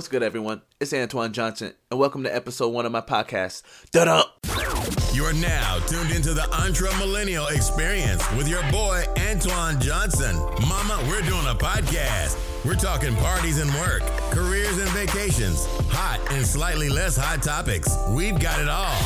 [0.00, 0.62] What's good, everyone?
[0.80, 3.64] It's Antoine Johnson, and welcome to episode one of my podcast.
[3.90, 4.38] Dut up.
[5.12, 10.34] You are now tuned into the Entre Millennial Experience with your boy Antoine Johnson.
[10.66, 12.38] Mama, we're doing a podcast.
[12.64, 14.00] We're talking parties and work,
[14.30, 17.94] careers and vacations, hot and slightly less hot topics.
[18.08, 18.96] We've got it all.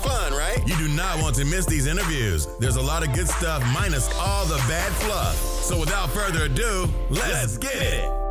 [0.00, 0.58] Fun, right?
[0.66, 2.48] You do not want to miss these interviews.
[2.58, 5.36] There's a lot of good stuff minus all the bad fluff.
[5.36, 8.21] So without further ado, let's get it.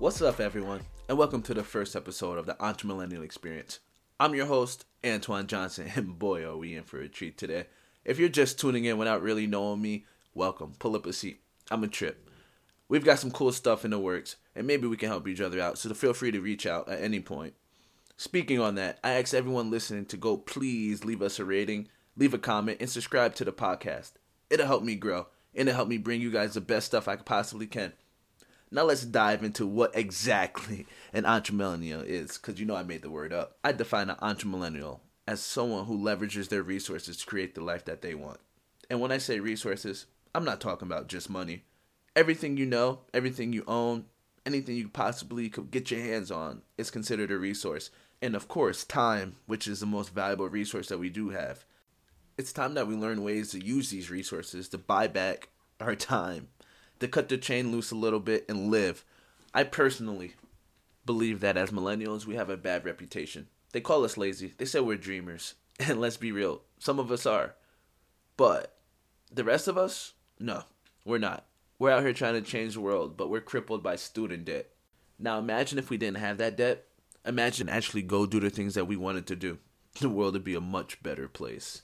[0.00, 3.80] What's up, everyone, and welcome to the first episode of the Entre Millennial Experience.
[4.20, 7.66] I'm your host, Antoine Johnson, and boy, are we in for a treat today.
[8.04, 10.74] If you're just tuning in without really knowing me, welcome.
[10.78, 11.40] Pull up a seat.
[11.68, 12.30] I'm a trip.
[12.88, 15.60] We've got some cool stuff in the works, and maybe we can help each other
[15.60, 17.54] out, so feel free to reach out at any point.
[18.16, 22.34] Speaking on that, I ask everyone listening to go please leave us a rating, leave
[22.34, 24.12] a comment, and subscribe to the podcast.
[24.48, 27.16] It'll help me grow, and it'll help me bring you guys the best stuff I
[27.16, 27.94] possibly can.
[28.70, 33.10] Now let's dive into what exactly an entrepreneur is, because you know I made the
[33.10, 33.56] word up.
[33.64, 38.02] I define an entrepreneur as someone who leverages their resources to create the life that
[38.02, 38.40] they want.
[38.90, 41.64] And when I say resources, I'm not talking about just money.
[42.14, 44.04] Everything you know, everything you own,
[44.44, 47.90] anything you possibly could get your hands on is considered a resource.
[48.20, 51.64] And of course, time, which is the most valuable resource that we do have.
[52.36, 55.48] It's time that we learn ways to use these resources to buy back
[55.80, 56.48] our time
[57.00, 59.04] to cut the chain loose a little bit and live.
[59.54, 60.34] I personally
[61.06, 63.48] believe that as millennials, we have a bad reputation.
[63.72, 64.54] They call us lazy.
[64.58, 65.54] They say we're dreamers.
[65.80, 67.54] And let's be real, some of us are.
[68.36, 68.76] But
[69.32, 70.64] the rest of us, no,
[71.04, 71.46] we're not.
[71.78, 74.70] We're out here trying to change the world, but we're crippled by student debt.
[75.20, 76.86] Now imagine if we didn't have that debt.
[77.24, 79.58] Imagine actually go do the things that we wanted to do.
[80.00, 81.82] The world would be a much better place.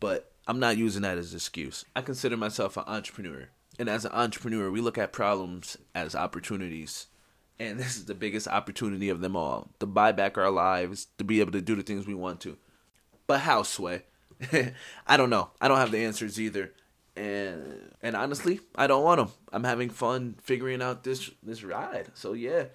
[0.00, 1.84] But I'm not using that as an excuse.
[1.94, 3.48] I consider myself an entrepreneur.
[3.78, 7.06] And as an entrepreneur, we look at problems as opportunities.
[7.58, 11.24] And this is the biggest opportunity of them all to buy back our lives, to
[11.24, 12.56] be able to do the things we want to.
[13.26, 14.04] But how, Sway?
[15.06, 15.50] I don't know.
[15.60, 16.72] I don't have the answers either.
[17.16, 19.30] And and honestly, I don't want them.
[19.52, 22.10] I'm having fun figuring out this this ride.
[22.14, 22.66] So yeah.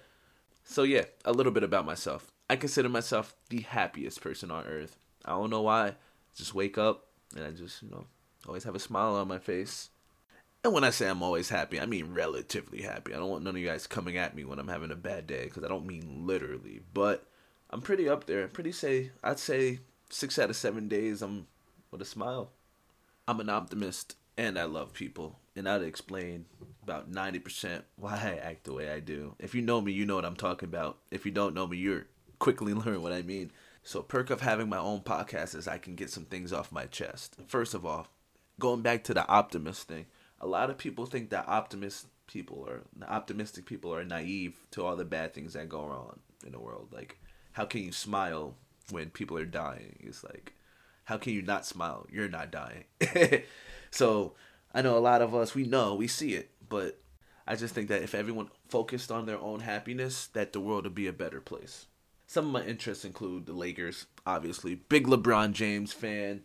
[0.64, 2.30] So yeah, a little bit about myself.
[2.48, 4.98] I consider myself the happiest person on earth.
[5.24, 5.94] I don't know why.
[6.36, 8.04] Just wake up and I just, you know,
[8.46, 9.88] always have a smile on my face.
[10.64, 13.12] And when I say I'm always happy, I mean relatively happy.
[13.12, 15.26] I don't want none of you guys coming at me when I'm having a bad
[15.26, 16.80] day because I don't mean literally.
[16.94, 17.26] But
[17.68, 18.48] I'm pretty up there.
[18.48, 21.48] Pretty say I'd say six out of seven days I'm
[21.90, 22.50] with a smile.
[23.28, 25.38] I'm an optimist and I love people.
[25.54, 26.46] And I'd explain
[26.82, 29.36] about 90% why I act the way I do.
[29.38, 30.96] If you know me, you know what I'm talking about.
[31.10, 32.06] If you don't know me, you're
[32.38, 33.52] quickly learn what I mean.
[33.82, 36.86] So perk of having my own podcast is I can get some things off my
[36.86, 37.36] chest.
[37.46, 38.08] First of all,
[38.58, 40.06] going back to the optimist thing
[40.44, 44.94] a lot of people think that optimist people or optimistic people are naive to all
[44.94, 46.88] the bad things that go on in the world.
[46.92, 47.18] Like,
[47.52, 48.54] how can you smile
[48.90, 49.96] when people are dying?
[50.00, 50.52] It's like,
[51.04, 52.06] how can you not smile?
[52.12, 52.84] You're not dying.
[53.90, 54.34] so,
[54.74, 57.00] I know a lot of us, we know, we see it, but
[57.46, 60.94] I just think that if everyone focused on their own happiness, that the world would
[60.94, 61.86] be a better place.
[62.26, 64.74] Some of my interests include the Lakers, obviously.
[64.74, 66.42] Big LeBron James fan.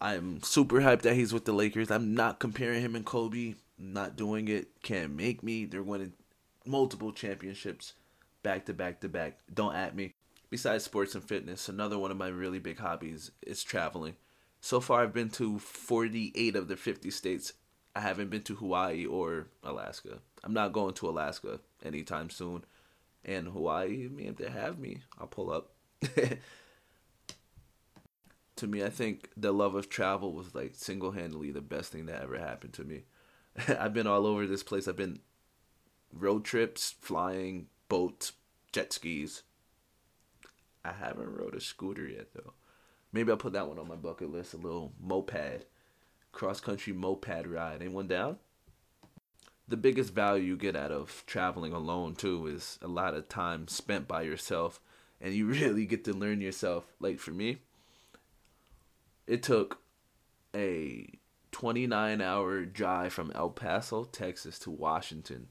[0.00, 1.90] I'm super hyped that he's with the Lakers.
[1.90, 3.54] I'm not comparing him and Kobe.
[3.78, 4.68] not doing it.
[4.82, 5.64] Can't make me.
[5.64, 6.12] They're winning
[6.64, 7.94] multiple championships
[8.42, 9.38] back to back to back.
[9.52, 10.14] Don't at me.
[10.50, 14.16] Besides sports and fitness, another one of my really big hobbies is traveling.
[14.60, 17.52] So far, I've been to 48 of the 50 states.
[17.94, 20.18] I haven't been to Hawaii or Alaska.
[20.44, 22.64] I'm not going to Alaska anytime soon.
[23.24, 25.70] And Hawaii, I mean, if they have me, I'll pull up.
[28.56, 32.06] to me, I think the love of travel was like single handedly the best thing
[32.06, 33.04] that ever happened to me.
[33.68, 34.88] I've been all over this place.
[34.88, 35.20] I've been
[36.12, 38.32] road trips, flying, boats,
[38.72, 39.42] jet skis.
[40.84, 42.54] I haven't rode a scooter yet though.
[43.12, 44.54] Maybe I'll put that one on my bucket list.
[44.54, 45.66] A little moped,
[46.32, 47.80] cross country moped ride.
[47.82, 48.38] Anyone down?
[49.68, 53.68] The biggest value you get out of traveling alone too is a lot of time
[53.68, 54.80] spent by yourself,
[55.20, 56.86] and you really get to learn yourself.
[57.00, 57.58] Like for me,
[59.26, 59.80] it took
[60.54, 61.18] a
[61.52, 65.48] 29 hour drive from El Paso, Texas to Washington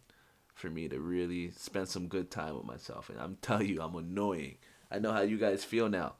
[0.53, 3.09] for me to really spend some good time with myself.
[3.09, 4.57] And I'm telling you, I'm annoying.
[4.89, 6.15] I know how you guys feel now.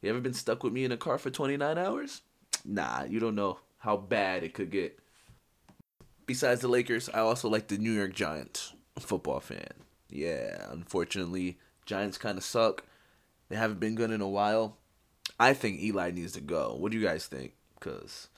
[0.00, 2.22] You ever been stuck with me in a car for 29 hours?
[2.64, 4.96] Nah, you don't know how bad it could get.
[6.26, 8.74] Besides the Lakers, I also like the New York Giants.
[9.00, 9.72] Football fan.
[10.08, 12.84] Yeah, unfortunately, Giants kind of suck.
[13.48, 14.76] They haven't been good in a while.
[15.38, 16.76] I think Eli needs to go.
[16.78, 17.54] What do you guys think?
[17.78, 18.28] Because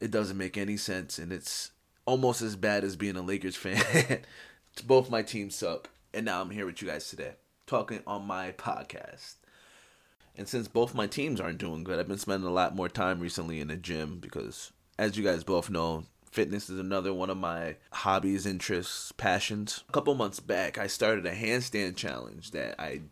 [0.00, 1.72] it doesn't make any sense, and it's
[2.06, 4.20] almost as bad as being a Lakers fan.
[4.86, 5.90] Both my teams suck.
[6.12, 7.34] And now I'm here with you guys today,
[7.66, 9.34] talking on my podcast.
[10.36, 13.20] And since both my teams aren't doing good, I've been spending a lot more time
[13.20, 17.36] recently in the gym because, as you guys both know, fitness is another one of
[17.36, 19.84] my hobbies, interests, passions.
[19.88, 23.02] A couple months back, I started a handstand challenge that I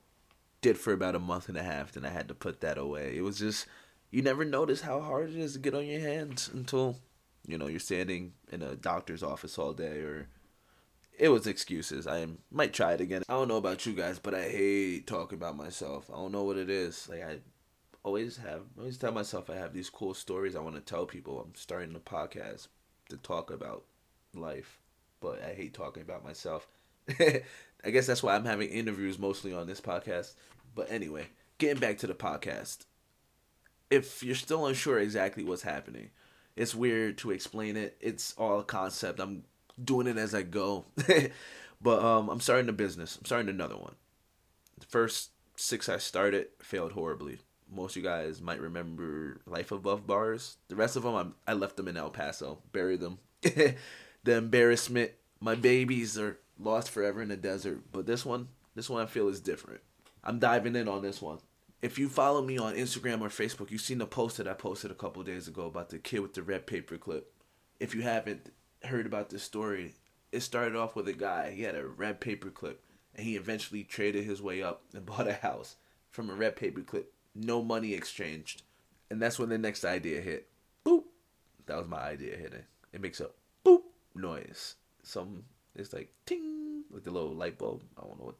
[0.60, 3.16] did for about a month and a half, then I had to put that away.
[3.16, 3.66] It was just,
[4.10, 6.96] you never notice how hard it is to get on your hands until,
[7.46, 10.28] you know, you're standing in a doctor's office all day or
[11.18, 12.06] it was excuses.
[12.06, 13.22] I might try it again.
[13.28, 16.08] I don't know about you guys, but I hate talking about myself.
[16.12, 17.08] I don't know what it is.
[17.08, 17.38] Like I
[18.04, 21.40] always have, always tell myself I have these cool stories I want to tell people.
[21.40, 22.68] I'm starting a podcast
[23.10, 23.84] to talk about
[24.34, 24.78] life,
[25.20, 26.68] but I hate talking about myself.
[27.84, 30.34] I guess that's why I'm having interviews mostly on this podcast.
[30.74, 31.26] But anyway,
[31.58, 32.86] getting back to the podcast.
[33.90, 36.10] If you're still unsure exactly what's happening,
[36.56, 37.96] it's weird to explain it.
[38.00, 39.20] It's all a concept.
[39.20, 39.44] I'm
[39.82, 40.84] doing it as I go.
[41.80, 43.16] but um, I'm starting a business.
[43.16, 43.94] I'm starting another one.
[44.78, 47.38] The first six I started failed horribly.
[47.70, 50.56] Most of you guys might remember Life Above Bars.
[50.68, 53.18] The rest of them, I'm, I left them in El Paso, buried them.
[53.42, 53.76] the
[54.26, 55.12] embarrassment.
[55.40, 57.82] My babies are lost forever in the desert.
[57.92, 59.80] But this one, this one I feel is different.
[60.24, 61.38] I'm diving in on this one.
[61.80, 64.90] If you follow me on Instagram or Facebook, you've seen the post that I posted
[64.90, 67.32] a couple days ago about the kid with the red paper clip.
[67.78, 68.50] If you haven't,
[68.84, 69.94] heard about this story,
[70.32, 71.52] it started off with a guy.
[71.52, 72.82] He had a red paper clip,
[73.14, 75.76] and he eventually traded his way up and bought a house
[76.10, 77.12] from a red paper clip.
[77.34, 78.62] No money exchanged,
[79.10, 80.48] and that's when the next idea hit.
[80.84, 81.04] Boop.
[81.66, 82.64] That was my idea hitting.
[82.92, 83.30] It makes a
[83.64, 83.82] boop
[84.14, 84.76] noise.
[85.02, 85.44] Some
[85.78, 87.82] it's like ting with the little light bulb.
[87.96, 88.36] I don't know what.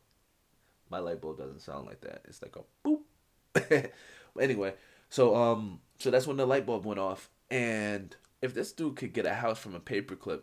[0.91, 2.23] My light bulb doesn't sound like that.
[2.25, 3.91] It's like a boop.
[4.41, 4.75] anyway,
[5.11, 9.13] so um, so that's when the light bulb went off, and if this dude could
[9.13, 10.43] get a house from a paperclip,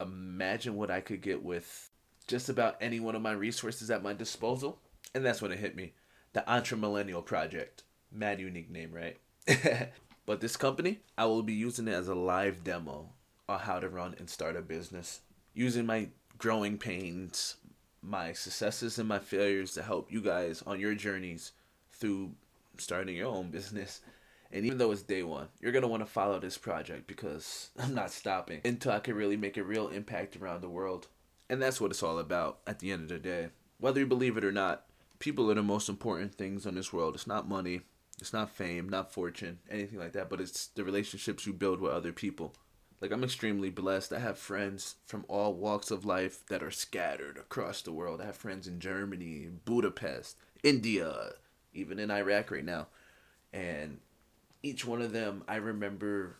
[0.00, 1.90] imagine what I could get with
[2.26, 4.78] just about any one of my resources at my disposal.
[5.14, 5.92] And that's when it hit me.
[6.32, 7.82] The Entre Millennial Project.
[8.10, 9.18] Mad unique name, right?
[10.26, 13.10] but this company, I will be using it as a live demo
[13.48, 15.20] on how to run and start a business.
[15.54, 16.08] Using my
[16.42, 17.56] growing pains,
[18.02, 21.52] my successes and my failures to help you guys on your journeys
[21.92, 22.32] through
[22.76, 24.00] starting your own business
[24.52, 27.70] and even though it's day one, you're going to want to follow this project because
[27.78, 31.08] I'm not stopping until I can really make a real impact around the world.
[31.48, 33.48] And that's what it's all about at the end of the day.
[33.78, 34.84] Whether you believe it or not,
[35.18, 37.14] people are the most important things on this world.
[37.14, 37.80] It's not money,
[38.20, 41.92] it's not fame, not fortune, anything like that, but it's the relationships you build with
[41.92, 42.54] other people.
[43.02, 44.12] Like, I'm extremely blessed.
[44.12, 48.20] I have friends from all walks of life that are scattered across the world.
[48.20, 51.32] I have friends in Germany, Budapest, India,
[51.74, 52.86] even in Iraq right now.
[53.52, 53.98] And
[54.62, 56.36] each one of them, I remember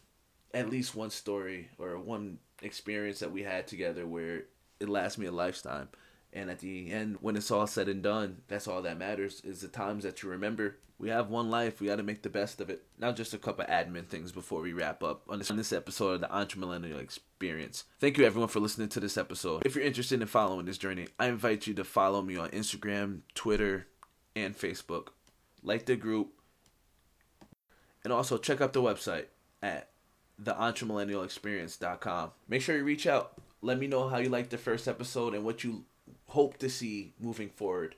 [0.54, 4.44] at least one story or one experience that we had together where
[4.78, 5.88] it lasts me a lifetime.
[6.32, 9.60] And at the end, when it's all said and done, that's all that matters is
[9.60, 10.78] the times that you remember.
[10.98, 11.80] We have one life.
[11.80, 12.84] We got to make the best of it.
[12.98, 16.14] Now, just a couple admin things before we wrap up on this, on this episode
[16.14, 17.84] of the Entremillennial Experience.
[17.98, 19.66] Thank you, everyone, for listening to this episode.
[19.66, 23.22] If you're interested in following this journey, I invite you to follow me on Instagram,
[23.34, 23.88] Twitter,
[24.36, 25.08] and Facebook.
[25.62, 26.32] Like the group,
[28.04, 29.26] and also check out the website
[29.62, 29.90] at
[30.42, 32.30] theentremillennialexperience.com.
[32.48, 33.34] Make sure you reach out.
[33.60, 35.84] Let me know how you liked the first episode and what you
[36.32, 37.94] hope to see moving forward.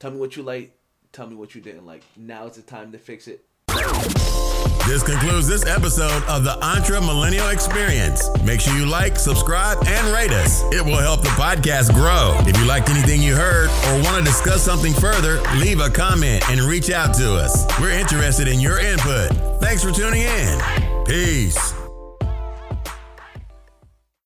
[0.00, 0.76] Tell me what you like.
[1.12, 2.02] Tell me what you didn't like.
[2.16, 3.44] Now is the time to fix it.
[4.86, 8.28] This concludes this episode of the Entre Millennial Experience.
[8.44, 10.64] Make sure you like, subscribe, and rate us.
[10.72, 12.36] It will help the podcast grow.
[12.48, 16.48] If you liked anything you heard or want to discuss something further, leave a comment
[16.50, 17.64] and reach out to us.
[17.80, 19.30] We're interested in your input.
[19.60, 20.60] Thanks for tuning in.
[21.06, 21.75] Peace.